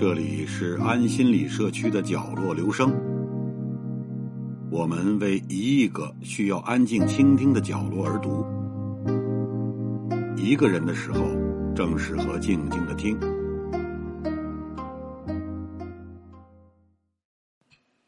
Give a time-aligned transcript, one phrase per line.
[0.00, 2.90] 这里是安心理社区的角落，留声。
[4.70, 8.46] 我们为一亿个需要安静倾听的角落而读。
[10.36, 11.20] 一个人的时候，
[11.74, 13.20] 正适合静静的听。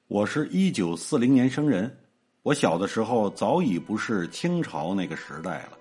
[0.09, 1.95] 我是一九四零年生人，
[2.43, 5.79] 我小的时候早已不是清朝那个时代了，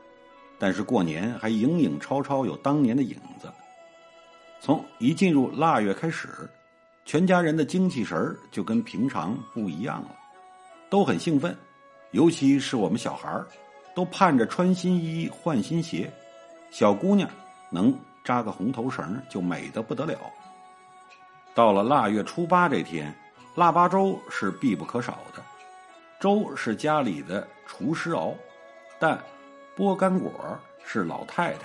[0.59, 3.52] 但是过年还影影绰绰有当年的影子。
[4.59, 6.47] 从一进入腊月开始，
[7.03, 10.16] 全家人的精气神就跟平常不一样了，
[10.88, 11.57] 都很兴奋，
[12.11, 13.43] 尤其是我们小孩，
[13.95, 16.13] 都盼着穿新衣、换新鞋。
[16.69, 17.27] 小姑娘
[17.71, 17.91] 能
[18.23, 20.16] 扎个红头绳就美得不得了。
[21.55, 23.11] 到了腊月初八这天，
[23.55, 25.43] 腊八粥是必不可少的。
[26.21, 28.31] 粥是家里的厨师熬，
[28.99, 29.20] 但
[29.75, 30.31] 剥干果
[30.86, 31.61] 是老太太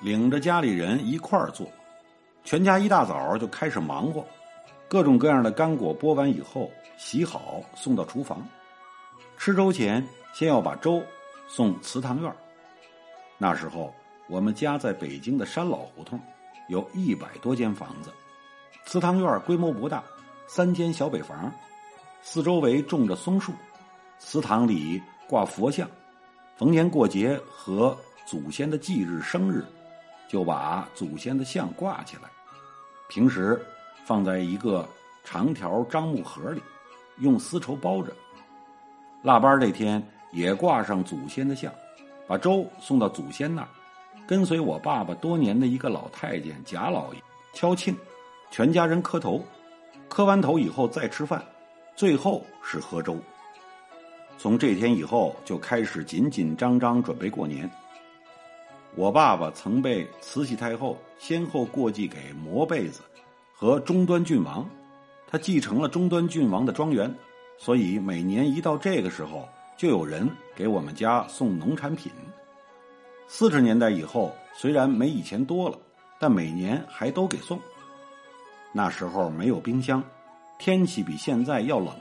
[0.00, 1.64] 领着家里人一块儿做。
[2.42, 4.26] 全家一大早就开始忙活，
[4.88, 8.44] 各种各样的干果剥完以后，洗好送到厨房。
[9.38, 11.00] 吃粥前，先要把粥
[11.46, 12.34] 送祠堂院
[13.38, 13.94] 那时候，
[14.28, 16.18] 我们家在北京的山老胡同，
[16.68, 18.10] 有一百多间房子。
[18.84, 20.02] 祠堂院规模不大，
[20.48, 21.52] 三间小北房，
[22.22, 23.52] 四周围种着松树，
[24.22, 25.88] 祠堂里挂佛像，
[26.54, 29.64] 逢年过节和祖先的忌日生日。
[30.28, 32.30] 就把祖先的像挂起来，
[33.08, 33.60] 平时
[34.04, 34.88] 放在一个
[35.24, 36.62] 长条樟木盒里，
[37.18, 38.12] 用丝绸包着。
[39.22, 41.72] 腊八这天也挂上祖先的像，
[42.28, 43.68] 把粥送到祖先那儿，
[44.28, 47.20] 跟随我爸爸多年的一个老太监贾老爷
[47.52, 47.92] 敲磬，
[48.52, 49.42] 全家人磕头，
[50.08, 51.42] 磕完头以后再吃饭，
[51.96, 53.16] 最后是喝粥。
[54.42, 57.70] 从这天以后就开始紧紧张张准备过年。
[58.94, 63.02] 我爸爸曾被慈禧太后先后过继给磨被子
[63.52, 64.66] 和中端郡王，
[65.26, 67.14] 他继承了中端郡王的庄园，
[67.58, 70.26] 所以每年一到这个时候，就有人
[70.56, 72.10] 给我们家送农产品。
[73.28, 75.78] 四十年代以后，虽然没以前多了，
[76.18, 77.60] 但每年还都给送。
[78.72, 80.02] 那时候没有冰箱，
[80.58, 81.94] 天气比现在要冷，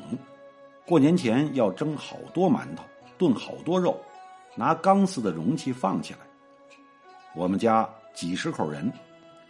[0.89, 2.83] 过年前要蒸好多馒头，
[3.15, 3.95] 炖好多肉，
[4.55, 6.19] 拿钢丝的容器放起来。
[7.35, 8.91] 我们家几十口人，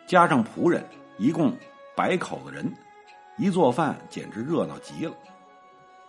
[0.05, 0.83] 加上仆人，
[1.17, 1.55] 一共
[1.95, 2.69] 百口子人，
[3.37, 5.13] 一做饭简直热闹极了。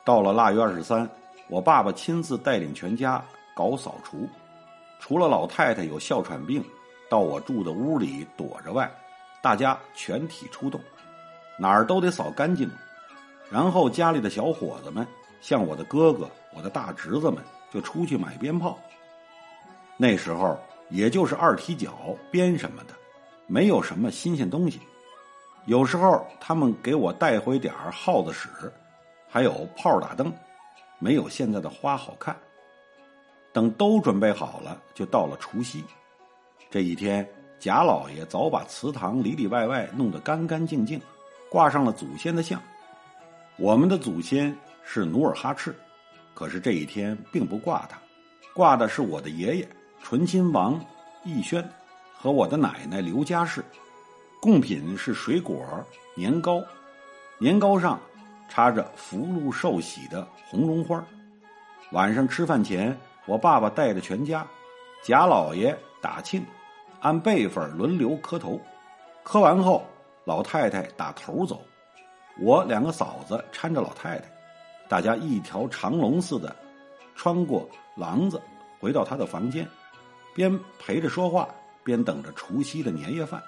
[0.05, 1.09] 到了腊月二十三，
[1.49, 3.25] 我爸爸亲自带领全家
[3.55, 4.29] 搞扫除，
[4.99, 6.61] 除了老太太有哮喘病，
[7.09, 8.91] 到我住的屋里躲着外，
[9.41, 10.81] 大家全体出动，
[11.57, 12.69] 哪儿都得扫干净。
[13.49, 15.05] 然后家里的小伙子们，
[15.41, 17.43] 像我的哥哥、我的大侄子们，
[17.73, 18.79] 就出去买鞭炮。
[19.97, 20.59] 那时候。
[20.93, 22.95] 也就是二踢脚、鞭什么的，
[23.47, 24.81] 没有什么新鲜东西。
[25.67, 28.49] 有时候他们给我带回点儿耗子屎，
[29.29, 30.33] 还有炮打灯，
[30.99, 32.37] 没有现在的花好看。
[33.53, 35.85] 等都准备好了，就到了除夕。
[36.69, 37.25] 这一天，
[37.61, 41.01] 贾老爷早把祠堂里里外外弄得干干净净，
[41.49, 42.61] 挂上了祖先的像。
[43.59, 44.53] 我们的祖先
[44.93, 45.73] 是努尔哈赤，
[46.35, 47.97] 可是这一天并不挂他，
[48.53, 49.69] 挂的是我的爷爷。
[50.03, 50.85] 醇亲王
[51.25, 51.65] 奕轩
[52.13, 53.65] 和我的奶奶刘家氏，
[54.41, 55.65] 贡品是水果
[56.17, 56.61] 年糕，
[57.39, 58.01] 年糕上
[58.49, 61.01] 插着福禄寿喜的红绒花。
[61.93, 64.45] 晚上吃饭前，我爸爸带着全家，
[65.05, 66.45] 贾老爷打庆，
[66.99, 68.61] 按辈分轮流磕头。
[69.23, 69.85] 磕完后，
[70.25, 71.63] 老太太打头走，
[72.41, 74.40] 我两个嫂子搀着老太太，
[74.91, 76.55] 大家一条长龙似的
[77.15, 78.43] 穿过廊子，
[78.81, 79.65] 回到他的房间。
[80.35, 81.49] 边陪着说话，
[81.85, 83.41] 边等着除夕的年夜饭。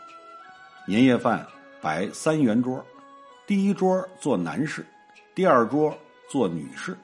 [0.86, 1.44] 年夜饭
[1.80, 2.80] 摆三圆桌，
[3.44, 4.86] 第一桌坐男士，
[5.34, 5.92] 第二桌
[6.30, 6.96] 坐女士，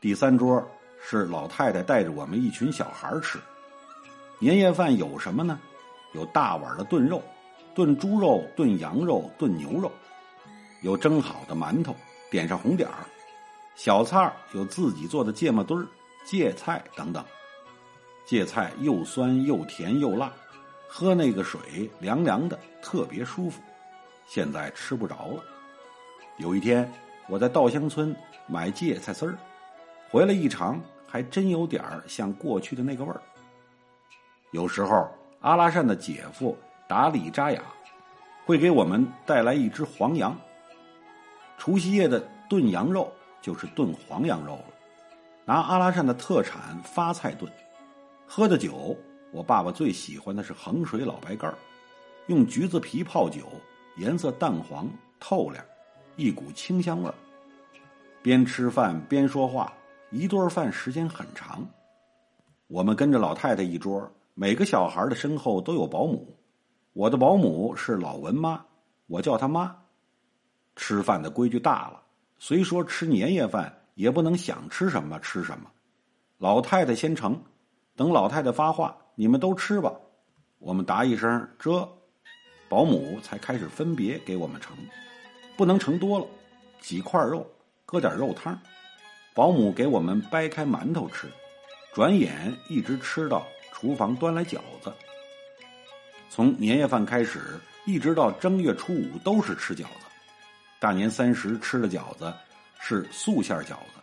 [0.00, 0.66] 第三桌
[0.98, 3.38] 是老太太带着我们一群小孩吃。
[4.38, 5.60] 年夜饭有什么呢？
[6.14, 7.22] 有大碗的炖肉，
[7.74, 9.92] 炖猪肉、炖羊肉、炖牛肉，
[10.80, 11.94] 有蒸好的馒头，
[12.30, 13.04] 点上红点儿。
[13.76, 15.86] 小菜有自己做的芥末墩儿、
[16.24, 17.22] 芥菜等等。
[18.24, 20.32] 芥菜又酸又甜又辣，
[20.88, 23.60] 喝那个水凉凉的，特别舒服。
[24.26, 25.44] 现在吃不着了。
[26.38, 26.90] 有一天，
[27.28, 29.38] 我在稻香村买芥菜丝儿，
[30.10, 33.20] 回来一尝，还真有点儿像过去的那个味儿。
[34.52, 35.08] 有时候，
[35.40, 36.56] 阿拉善的姐夫
[36.88, 37.62] 达里扎雅
[38.46, 40.34] 会给我们带来一只黄羊。
[41.58, 42.18] 除夕夜的
[42.48, 43.12] 炖羊肉
[43.46, 44.64] 就是炖黄羊肉了。
[45.44, 47.50] 拿阿拉善的特产发菜炖，
[48.26, 48.96] 喝的酒，
[49.30, 51.54] 我爸爸最喜欢的是衡水老白干
[52.26, 53.44] 用橘子皮泡酒，
[53.98, 54.90] 颜色淡黄
[55.20, 55.64] 透亮，
[56.16, 57.14] 一股清香味儿。
[58.20, 59.72] 边吃饭边说话，
[60.10, 61.64] 一顿饭时间很长。
[62.66, 66.36] 我们跟着老太太一桌，每个小孩的身后都有保姆。
[66.94, 68.60] 我的保姆是老文妈，
[69.06, 69.76] 我叫她妈。
[70.74, 72.02] 吃饭的规矩大了，
[72.38, 75.70] 虽说吃年夜饭，也不能想吃什么吃什么。
[76.38, 77.42] 老太太先盛，
[77.96, 79.92] 等老太太发话，你们都吃吧。
[80.58, 81.88] 我们答一声这，
[82.68, 84.76] 保姆才开始分别给我们盛，
[85.56, 86.26] 不能盛多了，
[86.80, 87.46] 几块肉。
[87.88, 88.58] 搁点肉汤，
[89.32, 91.28] 保姆给我们掰开馒头吃，
[91.94, 94.92] 转眼一直吃到厨房端来饺子。
[96.28, 100.06] 从年夜饭开始，一直到正月初五都是吃饺子。
[100.78, 102.32] 大年三十吃的饺子
[102.80, 104.00] 是素馅饺子，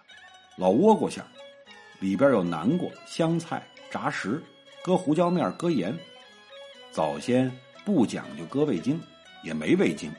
[0.55, 1.23] 老倭瓜馅
[1.99, 4.41] 里边有南瓜、香菜、炸食，
[4.83, 5.97] 搁胡椒面、搁盐。
[6.91, 7.51] 早先
[7.85, 9.01] 不讲究搁味精，
[9.43, 10.11] 也没味精。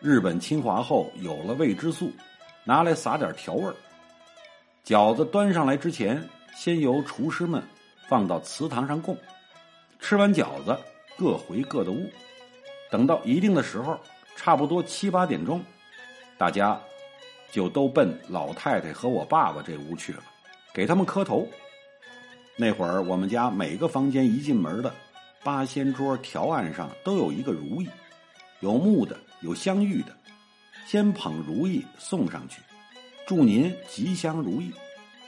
[0.00, 2.12] 日本侵华后有了味之素。
[2.64, 3.74] 拿来撒点调味儿。
[4.84, 6.22] 饺子端上来之前，
[6.54, 7.62] 先由厨师们
[8.06, 9.16] 放到祠堂上供。
[10.00, 10.78] 吃完饺子，
[11.16, 12.12] 各回各的屋。
[12.90, 13.98] 等到一定的时候，
[14.40, 15.60] 差不多七八点钟，
[16.38, 16.80] 大家
[17.50, 20.22] 就都奔老太太和我爸爸这屋去了，
[20.72, 21.44] 给他们磕头。
[22.56, 24.94] 那会儿，我们家每个房间一进门的
[25.42, 27.88] 八仙桌条案上都有一个如意，
[28.60, 30.16] 有木的，有镶玉的。
[30.86, 32.62] 先捧如意送上去，
[33.26, 34.72] 祝您吉祥如意，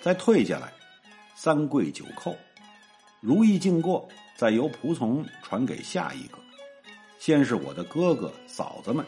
[0.01, 0.73] 再退下来，
[1.35, 2.35] 三跪九叩，
[3.21, 6.40] 如意敬过，再由仆从传给下一个。
[7.21, 9.05] 先是我的哥哥嫂子们，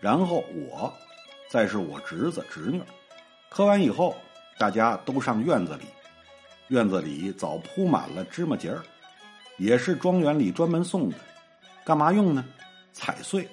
[0.00, 0.94] 然后我，
[1.48, 2.80] 再是我侄子侄女。
[3.48, 4.14] 磕完以后，
[4.56, 5.82] 大家都上院子里，
[6.68, 8.84] 院子里早铺满了芝麻节儿，
[9.58, 11.16] 也是庄园里专门送的。
[11.84, 12.44] 干嘛用呢？
[12.92, 13.48] 踩碎，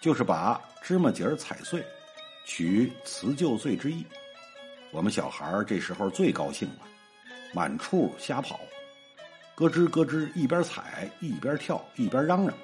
[0.00, 0.58] 就是把。
[0.82, 1.84] 芝麻节儿踩碎，
[2.46, 4.06] 取辞旧岁之意。
[4.90, 6.80] 我们小孩儿这时候最高兴了，
[7.52, 8.58] 满处瞎跑，
[9.54, 12.54] 咯吱咯吱，一边踩一边跳一边嚷嚷。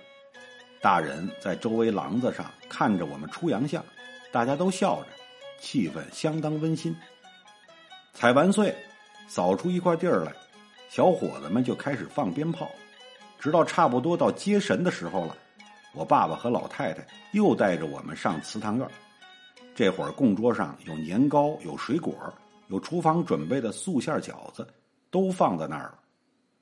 [0.83, 3.85] 大人在周围廊子上看着我们出洋相，
[4.33, 5.09] 大家都笑着，
[5.61, 6.97] 气氛相当温馨。
[8.15, 8.75] 踩完碎，
[9.29, 10.33] 扫出一块地儿来，
[10.89, 12.71] 小伙子们就开始放鞭炮，
[13.39, 15.37] 直到差不多到接神的时候了。
[15.93, 18.89] 我爸爸和老太太又带着我们上祠堂院
[19.75, 22.15] 这会儿供桌上有年糕，有水果，
[22.69, 24.67] 有厨房准备的素馅饺子，
[25.11, 25.99] 都放在那儿了。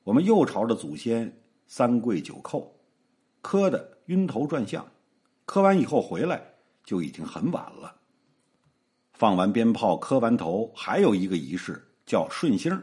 [0.02, 1.32] 我们又朝着祖先
[1.68, 2.66] 三跪九叩，
[3.42, 4.86] 磕的晕头转向。
[5.46, 6.42] 磕完以后回来
[6.84, 7.96] 就已经很晚了。
[9.14, 12.82] 放完鞭炮，磕完头，还有一个仪式叫顺星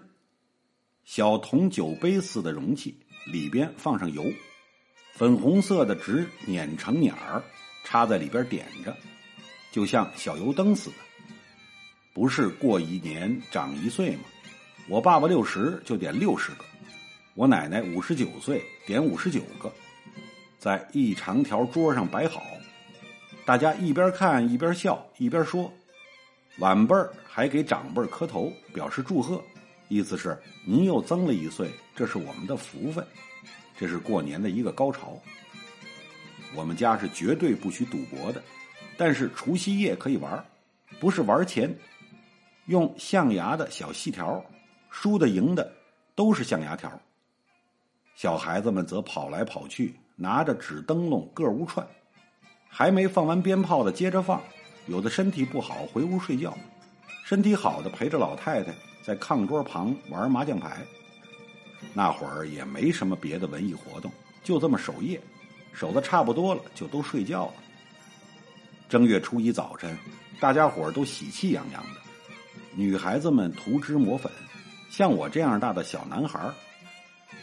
[1.04, 3.00] 小铜酒杯似的容器，
[3.32, 4.26] 里边放上油。
[5.14, 7.42] 粉红色的纸碾成捻儿，
[7.86, 8.98] 插在里边点着，
[9.72, 10.96] 就像小油灯似的。
[12.14, 14.24] 不是过一年长一岁吗？
[14.90, 16.66] 我爸爸六十就点六十个，
[17.36, 19.72] 我奶奶五十九岁点五十九个，
[20.66, 22.42] 在一长条桌上摆好，
[23.46, 25.72] 大家一边看一边笑一边说。
[26.58, 29.40] 晚辈儿还给长辈磕头表示祝贺，
[29.90, 30.36] 意思是
[30.66, 33.06] 您又增了一岁，这是我们的福分。
[33.78, 35.22] 这是过年的一个高潮。
[36.56, 38.42] 我们家是绝对不许赌博的，
[38.98, 40.44] 但是除夕夜可以玩，
[41.00, 41.72] 不是玩钱，
[42.66, 44.44] 用象牙的小细条，
[44.90, 45.72] 输的赢的
[46.16, 46.92] 都是象牙条。
[48.16, 51.86] 小孩子们则跑来跑去，拿着纸灯笼各屋串，
[52.70, 54.42] 还没放完鞭炮的接着放，
[54.88, 56.58] 有的身体不好回屋睡觉，
[57.26, 60.78] 身体好的陪着老太太在炕桌旁玩麻将牌。
[61.94, 64.12] 那会儿也没什么别的文艺活动，
[64.44, 65.22] 就这么守夜，
[65.74, 67.54] 守的差不多了，就都睡觉了。
[68.88, 69.98] 正月初一早晨，
[70.40, 72.02] 大家伙都喜气洋洋的，
[72.74, 74.32] 女孩子们涂脂抹粉，
[74.90, 76.40] 像我这样大的小男孩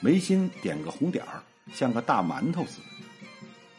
[0.01, 2.87] 眉心点个红点儿，像个大馒头似的。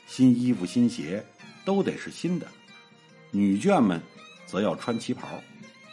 [0.06, 1.26] 新衣服、新鞋
[1.66, 2.48] 都得是新的。
[3.32, 4.02] 女眷们
[4.46, 5.28] 则要穿旗袍，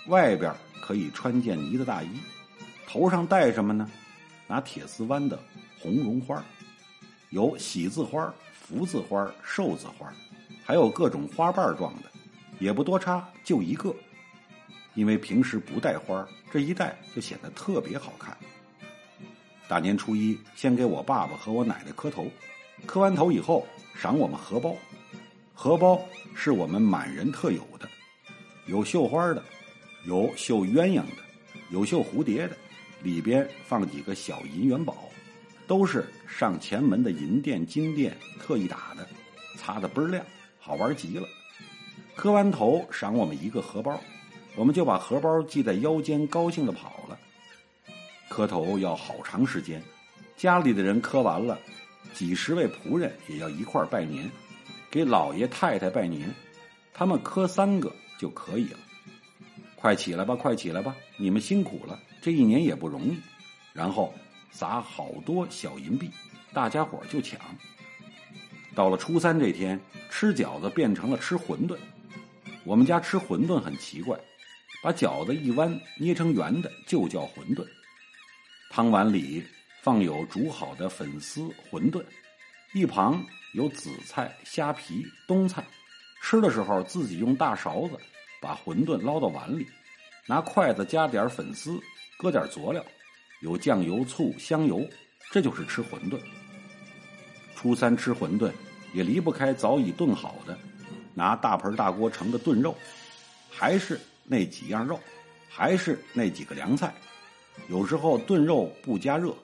[0.08, 2.08] 外边可以穿件呢的大衣，
[2.86, 3.90] 头上戴什么呢？
[4.46, 5.38] 拿铁丝弯的
[5.78, 6.44] 红绒花，
[7.30, 10.12] 有喜字花、福字花、寿字花，
[10.64, 12.10] 还有各种花瓣状的，
[12.58, 13.94] 也不多插，就一个。
[14.94, 18.36] 因为平时不戴花，这一戴就显得特别好看。
[19.70, 22.26] 大年初一，先给我爸爸和我奶奶磕头，
[22.86, 24.74] 磕完头以后，赏我们荷包。
[25.54, 26.00] 荷包
[26.34, 27.88] 是我们满人特有的，
[28.66, 29.40] 有绣花的，
[30.08, 31.22] 有绣鸳鸯的，
[31.70, 32.56] 有绣蝴蝶的，
[33.04, 35.08] 里边放几个小银元宝，
[35.68, 39.06] 都是上前门的银店、金店特意打的，
[39.56, 40.26] 擦的倍儿亮，
[40.58, 41.28] 好玩极了。
[42.16, 44.00] 磕完头赏我们一个荷包，
[44.56, 47.09] 我们就把荷包系在腰间，高兴的跑了。
[48.30, 49.82] 磕头要好长时间，
[50.36, 51.58] 家里的人磕完了，
[52.14, 54.30] 几十位仆人也要一块拜年，
[54.88, 56.32] 给老爷太太拜年，
[56.94, 58.78] 他们磕三个就可以了。
[59.74, 60.94] 快起来吧，快起来吧！
[61.18, 63.18] 你们辛苦了，这一年也不容易。
[63.72, 64.14] 然后
[64.52, 66.08] 撒好多小银币，
[66.52, 67.40] 大家伙就抢。
[68.76, 71.76] 到了初三这天，吃饺子变成了吃馄饨。
[72.62, 74.16] 我们家吃馄饨很奇怪，
[74.84, 77.66] 把饺子一弯捏成圆的就叫馄饨。
[78.72, 79.44] 汤碗里
[79.82, 82.00] 放有煮好的粉丝馄饨，
[82.72, 83.20] 一旁
[83.52, 85.64] 有紫菜、虾皮、冬菜。
[86.22, 87.98] 吃的时候自己用大勺子。
[88.40, 89.66] 把馄饨捞到碗里，
[90.24, 91.78] 拿筷子夹点粉丝，
[92.16, 92.82] 搁点佐料，
[93.42, 94.88] 有酱油、醋、香油，
[95.30, 96.18] 这就是吃馄饨。
[97.54, 98.50] 初三吃馄饨
[98.94, 100.56] 也离不开早已炖好的，
[101.12, 102.74] 拿大盆大锅盛的炖肉，
[103.50, 104.98] 还是那几样肉，
[105.46, 106.94] 还是那几个凉菜。
[107.68, 109.34] 有时候炖肉不加热，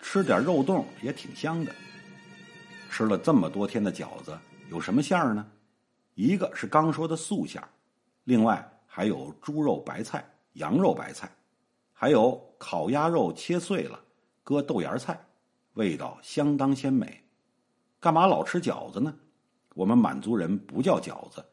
[0.00, 1.74] 吃点肉冻也挺香的。
[2.90, 4.36] 吃了这么多天的饺子，
[4.70, 5.46] 有什么馅儿呢？
[6.14, 7.68] 一个是刚说的素馅儿。
[8.24, 11.30] 另外还有猪肉白菜、羊肉白菜，
[11.92, 13.98] 还有烤鸭肉切碎了，
[14.42, 15.18] 搁豆芽菜，
[15.74, 17.22] 味道相当鲜美。
[18.00, 19.14] 干嘛老吃饺子呢？
[19.74, 21.44] 我们满族人不叫饺子，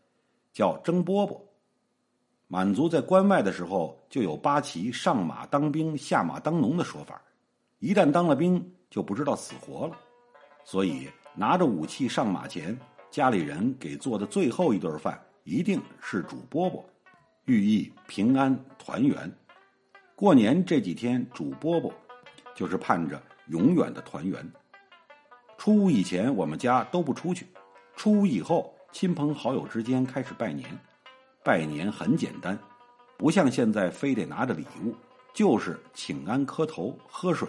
[0.52, 1.40] 叫蒸饽饽。
[2.48, 7.22] 满族在关外的时候就有八旗上马当兵、下马当农的说法，
[7.80, 9.98] 一旦当了兵就不知道死活了，
[10.64, 12.78] 所以拿着武器上马前，
[13.12, 15.22] 家里人给做的最后一顿饭。
[15.44, 16.84] 一定是煮饽饽，
[17.46, 19.32] 寓意平安团圆。
[20.14, 21.90] 过年这几天煮饽饽，
[22.54, 24.46] 就是盼着永远的团圆。
[25.58, 27.48] 初五以前我们家都不出去，
[27.96, 30.70] 初五以后亲朋好友之间开始拜年。
[31.48, 32.60] 拜年很简单，
[33.16, 34.94] 不像现在非得拿着礼物，
[35.34, 37.48] 就是请安磕头、喝水、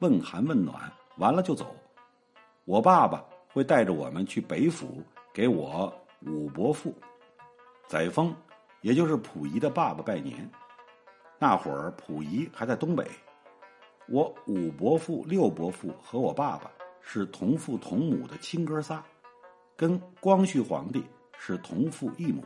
[0.00, 1.74] 问寒问暖，完了就走。
[2.66, 5.02] 我爸爸会带着我们去北府
[5.32, 5.90] 给我
[6.26, 6.94] 五伯父。
[7.86, 8.34] 载沣，
[8.82, 10.46] 也就是溥仪的爸爸拜年。
[11.38, 13.10] 那会儿溥仪还在东北。
[14.08, 19.02] 我五伯父、六伯父和我爸爸是同父同母的亲哥仨，
[19.74, 21.02] 跟光绪皇帝
[21.38, 22.44] 是同父异母。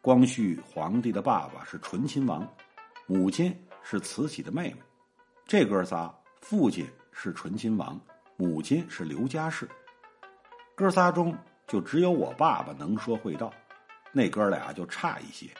[0.00, 2.46] 光绪皇帝的爸爸是醇亲王，
[3.06, 4.76] 母亲是慈禧的妹妹。
[5.44, 8.00] 这哥仨，父亲是醇亲王，
[8.36, 9.68] 母亲是刘家氏。
[10.76, 11.36] 哥仨中
[11.66, 13.52] 就只有我爸爸能说会道。
[14.12, 15.50] 那哥俩就差一些，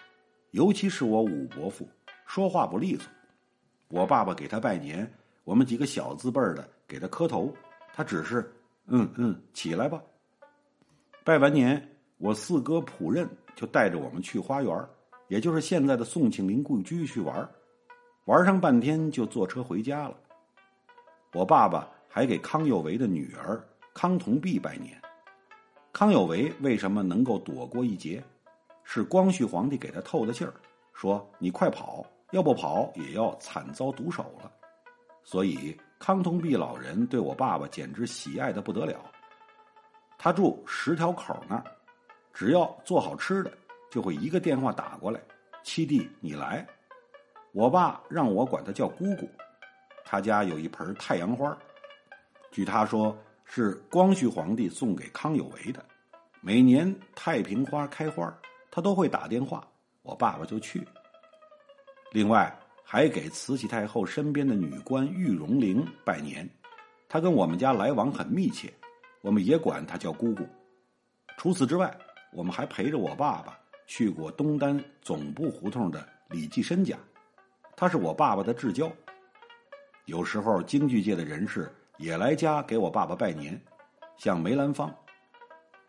[0.52, 1.88] 尤其是我五伯父，
[2.25, 3.11] 说话不利索。
[3.88, 5.11] 我爸爸给他拜年，
[5.45, 7.54] 我们几个小字辈的给他磕头，
[7.92, 8.50] 他只是
[8.87, 10.00] 嗯嗯起来吧。
[11.25, 14.88] 拜完年，我四哥仆任就带着我们去花园，
[15.26, 17.50] 也就是现在的宋庆龄故居去玩，
[18.26, 20.16] 玩上半天就坐车回家了。
[21.32, 23.60] 我爸爸还给康有为的女儿
[23.92, 24.96] 康同弼拜年。
[25.92, 28.22] 康有为为什么能够躲过一劫？
[28.84, 30.54] 是光绪皇帝给他透的信儿，
[30.92, 34.48] 说你快跑，要不跑也要惨遭毒手了。
[35.24, 39.00] 所以康同弼老人对我爸爸简直喜爱的不得了。
[40.16, 41.64] 他住十条口那儿，
[42.38, 43.50] 只要做好吃的，
[43.90, 45.21] 就会一个电话打过来
[45.64, 46.64] ：“七弟，你来。”
[47.50, 49.28] 我爸让我管他叫姑姑。
[50.04, 51.59] 他家有一盆太阳花，
[52.52, 55.85] 据他说是光绪皇帝送给康有为的。
[56.40, 58.33] 每年太平花开花。
[58.71, 59.66] 他都会打电话，
[60.02, 60.87] 我爸爸就去。
[62.12, 66.49] 另外还给慈禧太后身边的女官玉容龄拜年，
[67.09, 68.73] 她跟我们家来往很密切，
[69.23, 70.47] 我们也管她叫姑姑。
[71.37, 71.92] 除此之外，
[72.32, 76.97] 我们还陪着我爸爸去过东单总部胡同的李济深家，
[77.76, 78.90] 他是我爸爸的至交。
[80.06, 83.61] 有时候京剧界的人士也来家给我爸爸拜年，
[84.16, 84.94] 像梅兰芳，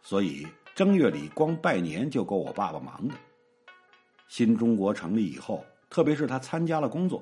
[0.02, 0.48] 所以。
[0.76, 3.14] 正月里光拜年就够我爸爸忙的。
[4.30, 7.22] 新中国成立以后，特别是他参加了工作，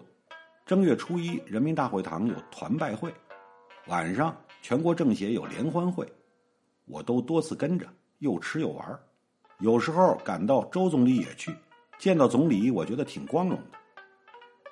[0.64, 3.12] 正月初一人民大会堂有团拜会，
[3.88, 6.08] 晚上全国政协有联欢会，
[6.86, 7.88] 我都多次跟着，
[8.20, 9.00] 又吃又玩。
[9.60, 11.52] 有时候赶到周总理也去，
[11.98, 13.78] 见到总理我觉得挺光荣的。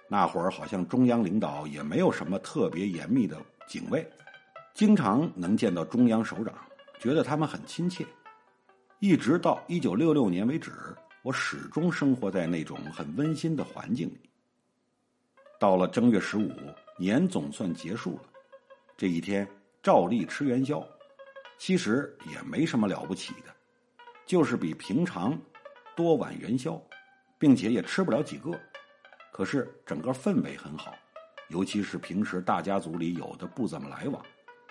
[0.07, 3.35] 那会儿好像中央领导也没有什么特别严密的
[3.67, 4.07] 警卫，
[4.75, 6.53] 经常能见到中央首长，
[6.99, 8.05] 觉得他们很亲切。
[8.99, 10.71] 一直到一九六六年为止，
[11.23, 14.29] 我始终生活在那种很温馨的环境里。
[15.59, 16.51] 到了正月十五，
[16.99, 18.23] 年总算结束了。
[18.95, 19.47] 这一天
[19.81, 20.87] 照例吃元宵，
[21.57, 23.54] 其实也没什么了不起的，
[24.25, 25.39] 就是比平常
[25.95, 26.81] 多碗元宵，
[27.37, 28.51] 并且也吃不了几个。
[29.31, 30.93] 可是整个氛围很好，
[31.49, 34.25] 尤其是平时大家族里有的不怎么来往，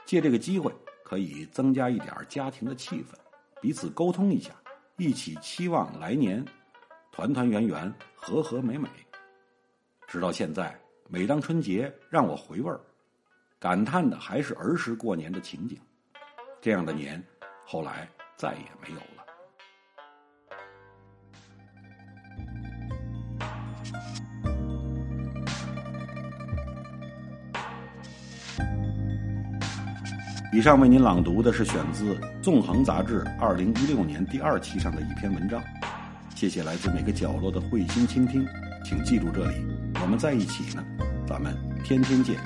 [0.05, 3.15] 借这个机会可以增加一点家庭的气氛，
[3.61, 4.53] 彼此沟通一下，
[4.97, 6.45] 一起期望来年
[7.13, 8.89] 团团圆圆、和和美美。
[10.09, 12.81] 直到现在，每当春节让我回味儿，
[13.59, 15.79] 感叹的还是儿时过年的情景。
[16.61, 17.23] 这样的年，
[17.67, 19.14] 后来再也没有了。
[30.55, 35.61] 以上为您朗读的是选自《纵横》杂志二零一六年第二期上的一篇文章。
[36.33, 38.47] 谢谢来自每个角落的慧心倾听，
[38.85, 39.57] 请记住这里，
[40.01, 40.85] 我们在一起呢，
[41.27, 42.37] 咱们天天见。